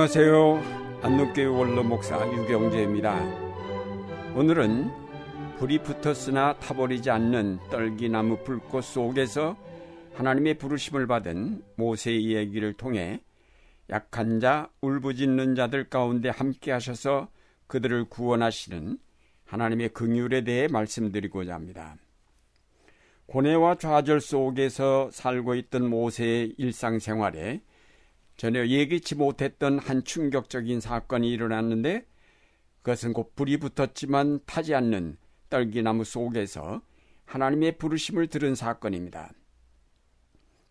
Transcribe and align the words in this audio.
안녕하세요. 0.00 1.00
안동교회 1.02 1.44
원로 1.44 1.84
목사 1.84 2.16
유경재입니다. 2.32 3.22
오늘은 4.34 4.90
불이 5.58 5.80
붙었으나 5.82 6.54
타버리지 6.54 7.10
않는 7.10 7.58
떨기나무 7.70 8.38
불꽃 8.42 8.82
속에서 8.82 9.58
하나님의 10.14 10.54
부르심을 10.54 11.06
받은 11.06 11.62
모세의 11.76 12.22
이야기를 12.22 12.72
통해 12.78 13.20
약한 13.90 14.40
자, 14.40 14.70
울부짖는 14.80 15.54
자들 15.54 15.90
가운데 15.90 16.30
함께 16.30 16.72
하셔서 16.72 17.28
그들을 17.66 18.06
구원하시는 18.06 18.96
하나님의 19.44 19.90
긍휼에 19.90 20.44
대해 20.44 20.66
말씀드리고자 20.68 21.52
합니다. 21.52 21.96
고뇌와 23.26 23.74
좌절 23.74 24.22
속에서 24.22 25.10
살고 25.12 25.56
있던 25.56 25.90
모세의 25.90 26.54
일상생활에 26.56 27.60
전혀 28.40 28.66
예기치 28.66 29.16
못했던 29.16 29.78
한 29.78 30.02
충격적인 30.02 30.80
사건이 30.80 31.30
일어났는데 31.30 32.06
그것은 32.80 33.12
곧 33.12 33.36
불이 33.36 33.58
붙었지만 33.58 34.40
타지 34.46 34.74
않는 34.74 35.18
떨기나무 35.50 36.04
속에서 36.04 36.80
하나님의 37.26 37.76
부르심을 37.76 38.28
들은 38.28 38.54
사건입니다. 38.54 39.34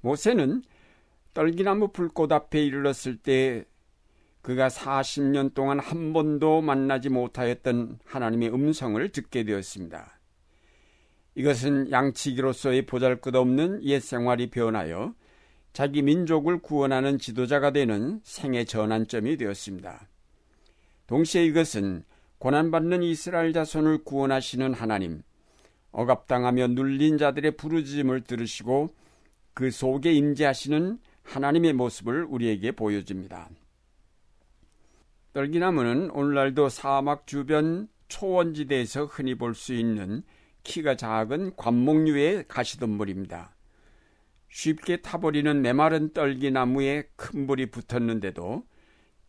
모세는 0.02 0.64
떨기나무 1.36 1.90
불꽃 1.90 2.32
앞에 2.32 2.60
이르렀을 2.60 3.18
때 3.18 3.66
그가 4.42 4.68
40년 4.70 5.54
동안 5.54 5.80
한 5.80 6.12
번도 6.12 6.64
만나지 6.64 7.10
못하였던 7.10 8.00
하나님의 8.04 8.52
음성을 8.52 9.08
듣게 9.10 9.44
되었습니다. 9.44 10.20
이것은 11.36 11.92
양치기로서의 11.92 12.88
보잘 12.88 13.22
것 13.22 13.36
없는 13.36 13.84
옛 13.84 14.00
생활이 14.00 14.50
변하여 14.50 15.14
자기 15.74 16.02
민족을 16.02 16.60
구원하는 16.60 17.20
지도자가 17.20 17.72
되는 17.72 18.20
생의 18.24 18.66
전환점이 18.66 19.38
되었습니다. 19.38 20.08
동시에 21.08 21.46
이것은 21.46 22.04
고난받는 22.40 23.04
이스라엘 23.04 23.54
자손을 23.54 24.04
구원하시는 24.04 24.74
하나님, 24.74 25.22
억압당하며 25.92 26.68
눌린 26.70 27.18
자들의 27.18 27.58
부르짖음을 27.58 28.22
들으시고 28.22 28.94
그 29.54 29.72
속에 29.72 30.14
임재하시는 30.14 31.00
하나님의 31.24 31.74
모습을 31.74 32.24
우리에게 32.26 32.72
보여줍니다. 32.72 33.50
떨기나무는 35.34 36.10
오늘날도 36.12 36.70
사막 36.70 37.28
주변 37.28 37.88
초원지대에서 38.08 39.06
흔히 39.06 39.36
볼 39.36 39.54
수 39.54 39.74
있는 39.74 40.24
키가 40.64 40.96
작은 40.96 41.56
관목류의 41.56 42.46
가시덤불입니다. 42.48 43.56
쉽게 44.50 44.98
타버리는 44.98 45.62
메마른 45.62 46.12
떨기나무에 46.12 47.10
큰 47.16 47.48
불이 47.48 47.68
붙었는데도 47.68 48.66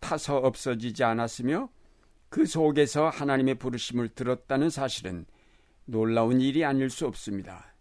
타서 0.01 0.39
없어지지 0.39 1.05
않았으며 1.05 1.69
그 2.31 2.47
속에서 2.47 3.09
하나님의 3.09 3.57
부르심을 3.57 4.11
들었다는 4.11 4.71
사실은 4.71 5.27
놀라운 5.85 6.41
일이 6.41 6.65
아닐 6.65 6.89
수 6.89 7.07
없습니다. 7.07 7.75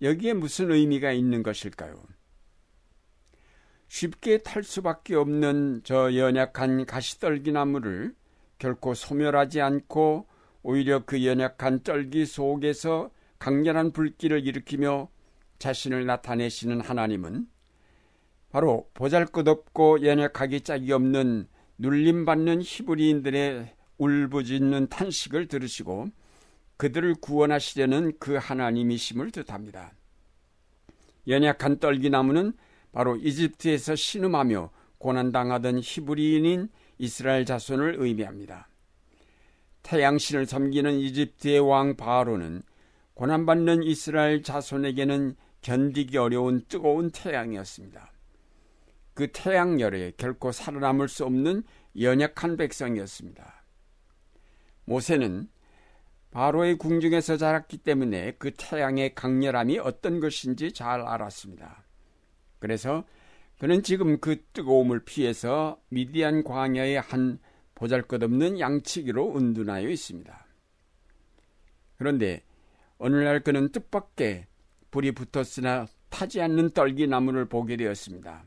여기에 0.00 0.34
무슨 0.34 0.70
의미가 0.70 1.12
있는 1.12 1.42
것일까요? 1.42 2.02
쉽게 3.88 4.38
탈 4.38 4.64
수밖에 4.64 5.14
없는 5.14 5.82
저 5.84 6.14
연약한 6.16 6.86
가시떨기나무를 6.86 8.14
결코 8.58 8.94
소멸하지 8.94 9.60
않고 9.60 10.26
오히려 10.62 11.04
그 11.04 11.26
연약한 11.26 11.82
떨기 11.82 12.24
속에서 12.24 13.10
강렬한 13.38 13.92
불길을 13.92 14.46
일으키며 14.46 15.08
자신을 15.62 16.06
나타내시는 16.06 16.80
하나님은 16.80 17.46
바로 18.50 18.90
보잘것없고 18.94 20.04
연약하기 20.04 20.62
짝이 20.62 20.92
없는 20.92 21.46
눌림받는 21.78 22.62
히브리인들의 22.62 23.72
울부짖는 23.96 24.88
탄식을 24.88 25.46
들으시고 25.46 26.08
그들을 26.76 27.14
구원하시려는 27.14 28.18
그 28.18 28.34
하나님이심을 28.34 29.30
뜻합니다. 29.30 29.92
연약한 31.28 31.78
떨기나무는 31.78 32.54
바로 32.90 33.16
이집트에서 33.16 33.94
신음하며 33.94 34.70
고난당하던 34.98 35.80
히브리인인 35.82 36.68
이스라엘 36.98 37.44
자손을 37.44 37.96
의미합니다. 37.98 38.68
태양신을 39.84 40.46
섬기는 40.46 40.98
이집트의 40.98 41.60
왕 41.60 41.96
바로는 41.96 42.62
고난받는 43.14 43.84
이스라엘 43.84 44.42
자손에게는 44.42 45.36
견디기 45.62 46.18
어려운 46.18 46.64
뜨거운 46.68 47.10
태양이었습니다. 47.10 48.12
그 49.14 49.28
태양열에 49.32 50.12
결코 50.16 50.52
살아남을 50.52 51.08
수 51.08 51.24
없는 51.24 51.62
연약한 52.00 52.56
백성이었습니다. 52.56 53.64
모세는 54.84 55.48
바로의 56.30 56.78
궁중에서 56.78 57.36
자랐기 57.36 57.78
때문에 57.78 58.32
그 58.38 58.52
태양의 58.56 59.14
강렬함이 59.14 59.78
어떤 59.78 60.18
것인지 60.18 60.72
잘 60.72 61.02
알았습니다. 61.02 61.84
그래서 62.58 63.04
그는 63.58 63.82
지금 63.82 64.18
그 64.18 64.42
뜨거움을 64.54 65.04
피해서 65.04 65.80
미디안 65.88 66.42
광야의 66.42 67.00
한 67.00 67.38
보잘것없는 67.74 68.58
양치기로 68.58 69.36
은둔하여 69.36 69.88
있습니다. 69.88 70.46
그런데 71.96 72.42
어느 72.98 73.16
날 73.16 73.40
그는 73.40 73.70
뜻밖의 73.70 74.46
불이 74.92 75.12
붙었으나 75.12 75.86
타지 76.10 76.40
않는 76.40 76.70
떨기 76.70 77.08
나무를 77.08 77.46
보게 77.46 77.76
되었습니다. 77.76 78.44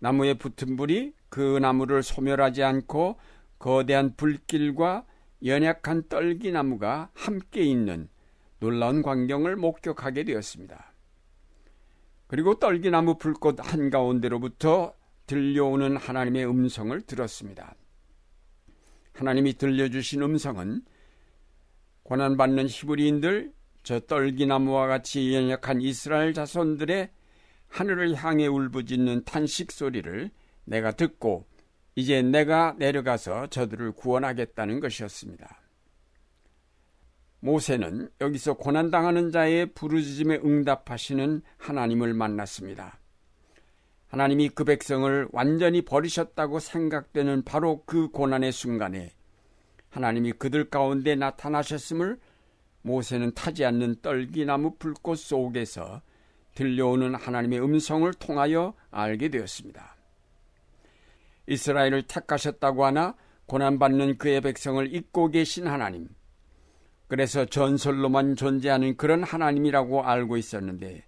나무에 0.00 0.34
붙은 0.34 0.76
불이 0.76 1.12
그 1.28 1.58
나무를 1.58 2.02
소멸하지 2.02 2.64
않고 2.64 3.16
거대한 3.58 4.16
불길과 4.16 5.06
연약한 5.44 6.08
떨기 6.08 6.50
나무가 6.50 7.10
함께 7.14 7.62
있는 7.62 8.08
놀라운 8.58 9.02
광경을 9.02 9.56
목격하게 9.56 10.24
되었습니다. 10.24 10.92
그리고 12.26 12.58
떨기나무 12.58 13.18
불꽃 13.18 13.58
한가운데로부터 13.60 14.94
들려오는 15.26 15.96
하나님의 15.96 16.48
음성을 16.48 16.98
들었습니다. 17.02 17.74
하나님이 19.12 19.54
들려주신 19.54 20.22
음성은 20.22 20.82
고난받는 22.04 22.68
히브리인들, 22.68 23.52
저 23.86 24.00
떨기나무와 24.00 24.88
같이 24.88 25.32
연약한 25.32 25.80
이스라엘 25.80 26.34
자손들의 26.34 27.08
하늘을 27.68 28.16
향해 28.16 28.48
울부짖는 28.48 29.22
탄식 29.22 29.70
소리를 29.70 30.28
내가 30.64 30.90
듣고 30.90 31.44
이제 31.94 32.20
내가 32.20 32.74
내려가서 32.78 33.46
저들을 33.46 33.92
구원하겠다는 33.92 34.80
것이었습니다. 34.80 35.60
모세는 37.38 38.10
여기서 38.20 38.54
고난당하는 38.54 39.30
자의 39.30 39.66
부르짖음에 39.66 40.40
응답하시는 40.44 41.42
하나님을 41.56 42.12
만났습니다. 42.12 42.98
하나님이 44.08 44.48
그 44.48 44.64
백성을 44.64 45.28
완전히 45.30 45.82
버리셨다고 45.82 46.58
생각되는 46.58 47.44
바로 47.44 47.84
그 47.86 48.08
고난의 48.08 48.50
순간에 48.50 49.12
하나님이 49.90 50.32
그들 50.32 50.70
가운데 50.70 51.14
나타나셨음을 51.14 52.18
모세는 52.86 53.34
타지 53.34 53.64
않는 53.64 53.96
떨기나무 54.00 54.76
불꽃 54.76 55.16
속에서 55.18 56.02
들려오는 56.54 57.16
하나님의 57.16 57.60
음성을 57.60 58.10
통하여 58.14 58.74
알게 58.92 59.28
되었습니다. 59.28 59.96
이스라엘을 61.48 62.02
택하셨다고 62.02 62.84
하나 62.84 63.16
고난받는 63.46 64.18
그의 64.18 64.40
백성을 64.40 64.94
잊고 64.94 65.28
계신 65.30 65.66
하나님. 65.66 66.08
그래서 67.08 67.44
전설로만 67.44 68.36
존재하는 68.36 68.96
그런 68.96 69.24
하나님이라고 69.24 70.04
알고 70.04 70.36
있었는데 70.36 71.04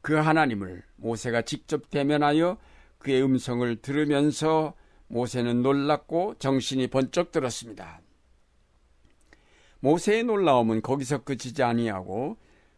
그 0.00 0.14
하나님을 0.14 0.82
모세가 0.96 1.42
직접 1.42 1.90
대면하여 1.90 2.56
그의 2.98 3.22
음성을 3.22 3.76
들으면서 3.82 4.74
모세는 5.08 5.62
놀랐고 5.62 6.36
정신이 6.38 6.88
번쩍 6.88 7.32
들었습니다. 7.32 8.00
모세의 9.80 10.24
놀라움은 10.24 10.82
거기서 10.82 11.24
끝이지 11.24 11.62
아니하고 11.62 12.36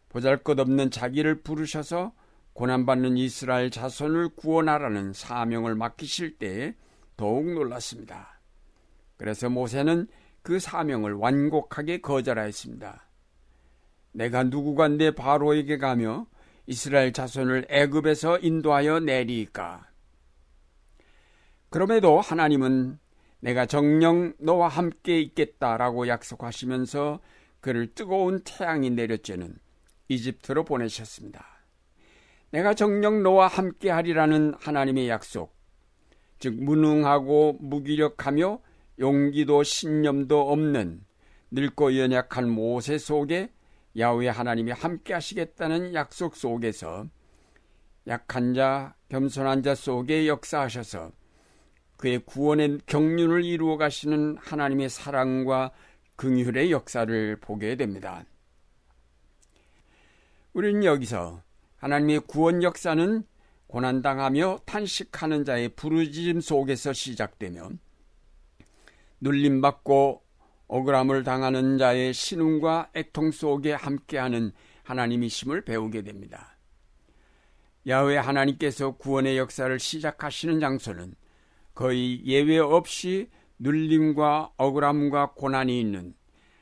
보잘것없는 0.09 0.91
자기를 0.91 1.41
부르셔서 1.41 2.13
고난받는 2.53 3.17
이스라엘 3.17 3.69
자손을 3.69 4.29
구원하라는 4.35 5.13
사명을 5.13 5.75
맡기실 5.75 6.37
때 6.37 6.75
더욱 7.15 7.53
놀랐습니다. 7.53 8.39
그래서 9.17 9.49
모세는 9.49 10.07
그 10.41 10.59
사명을 10.59 11.13
완곡하게 11.13 12.01
거절하였습니다. 12.01 13.07
내가 14.11 14.43
누구가 14.43 14.87
내 14.87 15.11
바로에게 15.11 15.77
가며 15.77 16.25
이스라엘 16.65 17.13
자손을 17.13 17.67
애굽에서 17.69 18.39
인도하여 18.39 18.99
내리까? 18.99 19.87
그럼에도 21.69 22.19
하나님은 22.19 22.99
내가 23.39 23.65
정령 23.65 24.33
너와 24.39 24.67
함께 24.67 25.19
있겠다라고 25.21 26.07
약속하시면서 26.07 27.19
그를 27.61 27.93
뜨거운 27.93 28.41
태양이 28.43 28.89
내려쬐는 28.91 29.55
이집트로 30.09 30.65
보내셨습니다. 30.65 31.45
내가 32.51 32.73
정령 32.73 33.23
너와 33.23 33.47
함께 33.47 33.89
하리라는 33.89 34.55
하나님의 34.59 35.07
약속. 35.09 35.55
즉 36.39 36.55
무능하고 36.55 37.57
무기력하며 37.59 38.59
용기도 38.99 39.63
신념도 39.63 40.51
없는 40.51 41.03
늙고 41.51 41.97
연약한 41.97 42.49
모세 42.49 42.97
속에 42.97 43.51
야후의 43.97 44.31
하나님이 44.31 44.71
함께 44.71 45.13
하시겠다는 45.13 45.93
약속 45.93 46.35
속에서 46.35 47.07
약한 48.07 48.53
자, 48.53 48.95
겸손한 49.09 49.63
자 49.63 49.75
속에 49.75 50.27
역사하셔서 50.27 51.11
그의 51.99 52.19
구원의 52.19 52.79
경륜을 52.85 53.43
이루어 53.43 53.75
가시는 53.75 54.37
하나님의 54.39 54.89
사랑과 54.89 55.71
긍휼의 56.15 56.71
역사를 56.71 57.35
보게 57.41 57.75
됩니다. 57.75 58.23
우리는 60.53 60.85
여기서 60.85 61.43
하나님의 61.75 62.21
구원 62.21 62.63
역사는 62.63 63.23
고난당하며 63.67 64.59
탄식하는 64.65 65.43
자의 65.43 65.67
부르짖음 65.67 66.39
속에서 66.39 66.93
시작되며 66.93 67.69
눌림받고 69.19 70.23
억울함을 70.67 71.25
당하는 71.25 71.77
자의 71.77 72.13
신음과 72.13 72.91
애통 72.95 73.31
속에 73.31 73.73
함께하는 73.73 74.53
하나님이심을 74.83 75.65
배우게 75.65 76.03
됩니다. 76.03 76.57
야외 77.87 78.15
하나님께서 78.15 78.91
구원의 78.91 79.37
역사를 79.37 79.77
시작하시는 79.77 80.61
장소는 80.61 81.13
거의 81.79 82.21
예외 82.25 82.57
없이 82.57 83.29
눌림과 83.57 84.51
억울함과 84.57 85.31
고난이 85.31 85.79
있는 85.79 86.13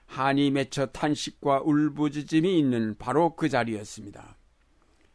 한이 0.06 0.52
맺혀 0.52 0.86
탄식과 0.86 1.62
울부짖음이 1.64 2.60
있는 2.60 2.96
바로 3.00 3.36
그 3.36 3.50
자리였습니다. 3.50 4.38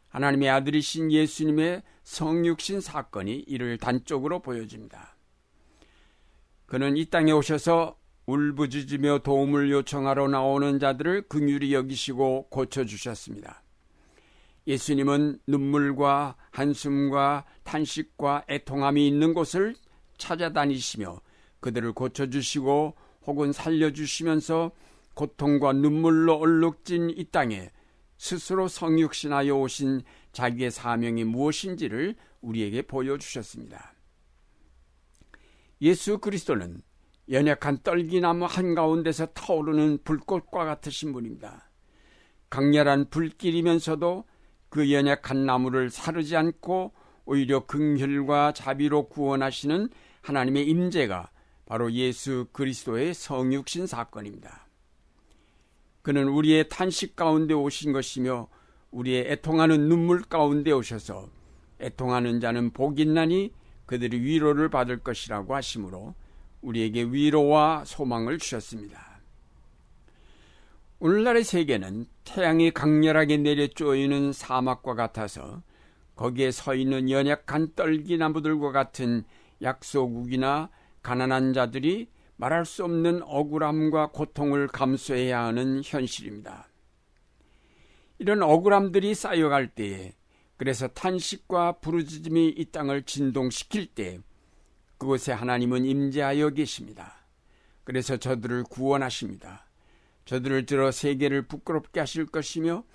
하나님의 0.09 0.49
아들이신 0.49 1.09
예수님의 1.09 1.83
성육신 2.03 2.81
사건이 2.81 3.45
이를 3.47 3.77
단적으로 3.77 4.41
보여줍니다. 4.41 5.15
그는 6.65 6.97
이 6.97 7.05
땅에 7.05 7.31
오셔서 7.31 7.97
울부짖으며 8.25 9.19
도움을 9.19 9.71
요청하러 9.71 10.27
나오는 10.27 10.79
자들을 10.79 11.29
긍휼히 11.29 11.73
여기시고 11.73 12.49
고쳐 12.49 12.83
주셨습니다. 12.83 13.63
예수님은 14.67 15.39
눈물과 15.47 16.35
한숨과 16.51 17.45
탄식과 17.63 18.43
애통함이 18.49 19.07
있는 19.07 19.33
곳을 19.33 19.75
찾아다니시며 20.23 21.19
그들을 21.59 21.91
고쳐주시고 21.91 22.95
혹은 23.25 23.51
살려주시면서 23.51 24.71
고통과 25.13 25.73
눈물로 25.73 26.35
얼룩진 26.35 27.11
이 27.11 27.25
땅에 27.25 27.69
스스로 28.17 28.67
성육신하여 28.67 29.53
오신 29.55 30.01
자기의 30.31 30.71
사명이 30.71 31.25
무엇인지를 31.25 32.15
우리에게 32.41 32.83
보여주셨습니다. 32.83 33.93
예수 35.81 36.17
그리스도는 36.19 36.81
연약한 37.29 37.79
떨기나무 37.83 38.45
한가운데서 38.45 39.27
타오르는 39.27 39.99
불꽃과 40.03 40.63
같으신 40.65 41.11
분입니다. 41.11 41.69
강렬한 42.49 43.09
불길이면서도 43.09 44.25
그 44.69 44.91
연약한 44.91 45.45
나무를 45.45 45.89
사르지 45.89 46.35
않고 46.35 46.93
오히려 47.25 47.65
긍휼과 47.65 48.53
자비로 48.53 49.07
구원하시는 49.09 49.89
하나님의 50.23 50.67
임재가 50.67 51.29
바로 51.65 51.91
예수 51.91 52.47
그리스도의 52.51 53.13
성육신 53.13 53.87
사건입니다. 53.87 54.67
그는 56.01 56.27
우리의 56.27 56.67
탄식 56.69 57.15
가운데 57.15 57.53
오신 57.53 57.93
것이며 57.93 58.47
우리의 58.91 59.31
애통하는 59.31 59.87
눈물 59.87 60.21
가운데 60.21 60.71
오셔서 60.71 61.29
애통하는 61.79 62.39
자는 62.39 62.71
복 62.71 62.99
있나니 62.99 63.53
그들이 63.85 64.19
위로를 64.19 64.69
받을 64.69 64.99
것이라고 64.99 65.55
하시므로 65.55 66.15
우리에게 66.61 67.03
위로와 67.03 67.83
소망을 67.85 68.37
주셨습니다. 68.37 69.19
오늘날의 70.99 71.43
세계는 71.43 72.05
태양이 72.23 72.71
강렬하게 72.71 73.37
내려 73.37 73.67
쪼이는 73.67 74.31
사막과 74.31 74.95
같아서 74.95 75.61
거기에 76.15 76.51
서 76.51 76.75
있는 76.75 77.09
연약한 77.09 77.73
떨기나무들과 77.75 78.71
같은 78.71 79.25
약소국이나 79.61 80.69
가난한 81.01 81.53
자들이 81.53 82.09
말할 82.37 82.65
수 82.65 82.83
없는 82.83 83.21
억울함과 83.23 84.11
고통을 84.11 84.67
감수해야 84.67 85.43
하는 85.43 85.81
현실입니다. 85.83 86.67
이런 88.17 88.41
억울함들이 88.41 89.15
쌓여갈 89.15 89.69
때에 89.69 90.13
그래서 90.57 90.87
탄식과 90.87 91.79
부르짖음이 91.79 92.55
이 92.57 92.65
땅을 92.65 93.03
진동시킬 93.03 93.87
때 93.87 94.19
그곳에 94.97 95.31
하나님은 95.31 95.85
임재하여 95.85 96.51
계십니다. 96.51 97.25
그래서 97.83 98.17
저들을 98.17 98.63
구원하십니다. 98.63 99.65
저들을 100.25 100.65
들어 100.65 100.91
세계를 100.91 101.47
부끄럽게 101.47 101.99
하실 101.99 102.25
것이며 102.25 102.85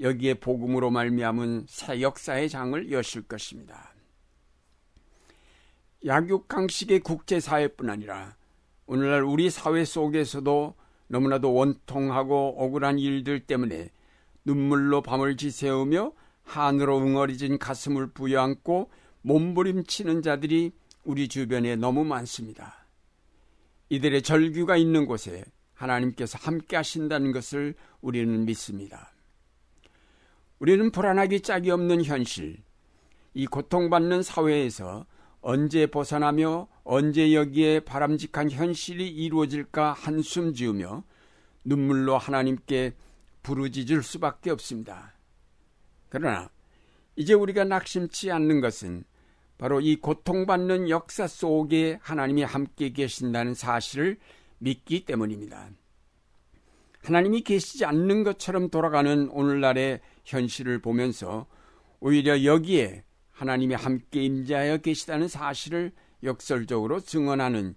여기에 0.00 0.34
복음으로 0.34 0.90
말미암은 0.90 1.66
새 1.68 2.00
역사의 2.00 2.48
장을 2.48 2.90
여실 2.90 3.22
것입니다. 3.22 3.94
약육강식의 6.04 7.00
국제사회뿐 7.00 7.90
아니라 7.90 8.36
오늘날 8.86 9.22
우리 9.22 9.50
사회 9.50 9.84
속에서도 9.84 10.74
너무나도 11.08 11.54
원통하고 11.54 12.56
억울한 12.58 12.98
일들 12.98 13.40
때문에 13.40 13.90
눈물로 14.44 15.02
밤을 15.02 15.36
지새우며 15.36 16.12
한으로 16.42 16.98
응어리진 16.98 17.58
가슴을 17.58 18.08
부여안고 18.08 18.90
몸부림치는 19.22 20.22
자들이 20.22 20.72
우리 21.04 21.28
주변에 21.28 21.76
너무 21.76 22.04
많습니다. 22.04 22.86
이들의 23.88 24.22
절규가 24.22 24.76
있는 24.76 25.06
곳에 25.06 25.44
하나님께서 25.74 26.38
함께 26.40 26.76
하신다는 26.76 27.32
것을 27.32 27.74
우리는 28.00 28.44
믿습니다. 28.44 29.12
우리는 30.58 30.90
불안하기 30.90 31.40
짝이 31.40 31.70
없는 31.70 32.04
현실, 32.04 32.58
이 33.34 33.46
고통받는 33.46 34.22
사회에서 34.22 35.06
언제 35.42 35.86
벗어나며 35.86 36.68
언제 36.84 37.34
여기에 37.34 37.80
바람직한 37.80 38.50
현실이 38.50 39.08
이루어질까 39.08 39.92
한숨 39.92 40.54
지으며 40.54 41.02
눈물로 41.64 42.16
하나님께 42.16 42.94
부르짖을 43.42 44.04
수밖에 44.04 44.50
없습니다. 44.50 45.14
그러나 46.08 46.48
이제 47.16 47.34
우리가 47.34 47.64
낙심치 47.64 48.30
않는 48.30 48.60
것은 48.60 49.04
바로 49.58 49.80
이 49.80 49.96
고통받는 49.96 50.88
역사 50.88 51.26
속에 51.26 51.98
하나님이 52.00 52.44
함께 52.44 52.92
계신다는 52.92 53.54
사실을 53.54 54.18
믿기 54.58 55.04
때문입니다. 55.04 55.70
하나님이 57.02 57.42
계시지 57.42 57.84
않는 57.84 58.22
것처럼 58.22 58.70
돌아가는 58.70 59.28
오늘날의 59.28 60.00
현실을 60.24 60.80
보면서 60.80 61.46
오히려 61.98 62.44
여기에 62.44 63.02
하나님이 63.32 63.74
함께 63.74 64.22
임재하여 64.22 64.78
계시다는 64.78 65.28
사실을 65.28 65.92
역설적으로 66.22 67.00
증언하는 67.00 67.74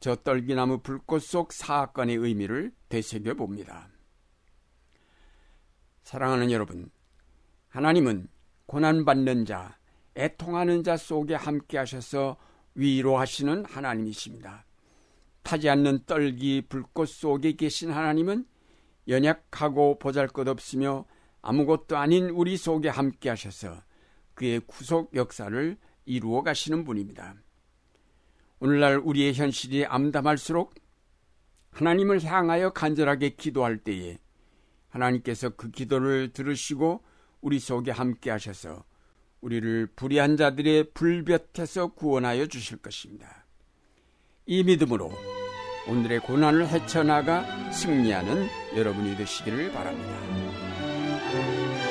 저 0.00 0.14
떨기나무 0.16 0.80
불꽃 0.80 1.22
속 1.22 1.52
사건의 1.52 2.16
의미를 2.16 2.72
되새겨 2.88 3.34
봅니다. 3.34 3.88
사랑하는 6.02 6.50
여러분, 6.50 6.90
하나님은 7.68 8.28
고난받는 8.66 9.46
자, 9.46 9.78
애통하는 10.16 10.84
자 10.84 10.96
속에 10.96 11.34
함께 11.34 11.78
하셔서 11.78 12.36
위로하시는 12.74 13.64
하나님이십니다. 13.64 14.66
타지 15.42 15.68
않는 15.70 16.04
떨기 16.06 16.62
불꽃 16.68 17.08
속에 17.08 17.52
계신 17.52 17.90
하나님은 17.90 18.46
연약하고 19.08 19.98
보잘 19.98 20.28
것 20.28 20.48
없으며 20.48 21.06
아무것도 21.42 21.96
아닌 21.96 22.28
우리 22.30 22.56
속에 22.56 22.88
함께 22.88 23.28
하셔서 23.28 23.85
그의 24.36 24.60
구속 24.60 25.16
역사를 25.16 25.76
이루어 26.04 26.42
가시는 26.42 26.84
분입니다. 26.84 27.34
오늘날 28.60 28.98
우리의 28.98 29.34
현실이 29.34 29.86
암담할수록 29.86 30.74
하나님을 31.72 32.22
향하여 32.22 32.70
간절하게 32.70 33.30
기도할 33.30 33.78
때에 33.78 34.18
하나님께서 34.88 35.50
그 35.50 35.70
기도를 35.70 36.32
들으시고 36.32 37.02
우리 37.40 37.58
속에 37.58 37.90
함께 37.90 38.30
하셔서 38.30 38.84
우리를 39.40 39.88
불의한 39.96 40.36
자들의 40.36 40.92
불볕에서 40.92 41.94
구원하여 41.94 42.46
주실 42.46 42.78
것입니다. 42.78 43.46
이 44.46 44.64
믿음으로 44.64 45.12
오늘의 45.88 46.20
고난을 46.20 46.68
헤쳐나가 46.68 47.72
승리하는 47.72 48.48
여러분이 48.76 49.16
되시기를 49.16 49.72
바랍니다. 49.72 51.85